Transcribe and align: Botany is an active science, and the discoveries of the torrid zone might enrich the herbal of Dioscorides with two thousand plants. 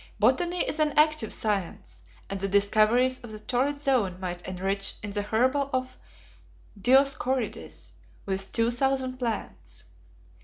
Botany 0.17 0.67
is 0.67 0.79
an 0.79 0.93
active 0.97 1.31
science, 1.31 2.01
and 2.27 2.39
the 2.39 2.47
discoveries 2.47 3.19
of 3.19 3.29
the 3.29 3.37
torrid 3.39 3.77
zone 3.77 4.19
might 4.19 4.41
enrich 4.47 4.99
the 5.01 5.21
herbal 5.21 5.69
of 5.71 5.95
Dioscorides 6.81 7.93
with 8.25 8.51
two 8.51 8.71
thousand 8.71 9.17
plants. 9.17 9.83